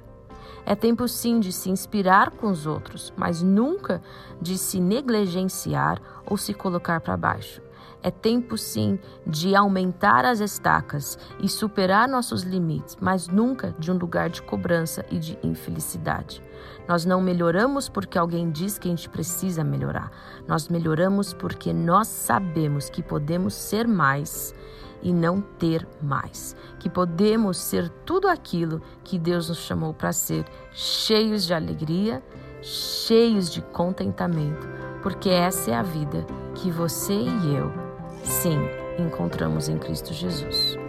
É 0.65 0.77
tempo 0.77 1.09
sim 1.09 1.41
de 1.41 1.53
se 1.53 1.71
inspirar 1.71 2.31
com 2.31 2.49
os 2.49 2.67
outros, 2.67 3.13
mas 3.17 3.43
nunca 3.43 4.01
de 4.41 4.57
se 4.57 4.81
negligenciar 4.81 6.01
ou 6.25 6.37
se 6.37 6.55
colocar 6.55 7.01
para 7.01 7.17
baixo. 7.17 7.61
É 8.01 8.11
tempo 8.11 8.57
sim 8.57 9.01
de 9.27 9.57
aumentar 9.57 10.25
as 10.25 10.39
estacas 10.39 11.19
e 11.41 11.49
superar 11.49 12.09
nossos 12.09 12.43
limites, 12.43 12.97
mas 13.01 13.27
nunca 13.27 13.75
de 13.77 13.91
um 13.91 13.99
lugar 13.99 14.31
de 14.31 14.41
cobrança 14.41 15.05
e 15.11 15.19
de 15.19 15.37
infelicidade. 15.43 16.41
Nós 16.89 17.05
não 17.05 17.21
melhoramos 17.21 17.89
porque 17.89 18.19
alguém 18.19 18.51
diz 18.51 18.79
que 18.79 18.89
a 18.89 18.91
gente 18.91 19.09
precisa 19.09 19.65
melhorar. 19.65 20.11
Nós 20.47 20.69
melhoramos 20.69 21.33
porque 21.33 21.73
nós 21.73 22.09
sabemos 22.09 22.89
que 22.89 23.03
podemos 23.03 23.55
ser 23.55 23.87
mais 23.87 24.55
e 25.03 25.13
não 25.13 25.41
ter 25.41 25.87
mais. 26.03 26.57
Que 26.79 26.89
podemos 26.89 27.57
ser 27.57 27.89
tudo 28.05 28.29
aquilo 28.29 28.81
que 29.05 29.19
Deus 29.19 29.49
nos 29.49 29.59
chamou 29.59 29.93
para 29.93 30.13
ser, 30.13 30.45
cheios 30.73 31.45
de 31.47 31.55
alegria, 31.55 32.23
cheios 32.63 33.51
de 33.51 33.61
contentamento, 33.63 34.67
porque 35.03 35.29
essa 35.29 35.71
é 35.71 35.75
a 35.75 35.83
vida 35.83 36.27
que 36.55 36.71
você 36.71 37.15
e 37.15 37.55
eu 37.55 37.87
Sim, 38.27 38.59
encontramos 38.99 39.69
em 39.69 39.79
Cristo 39.79 40.13
Jesus. 40.13 40.86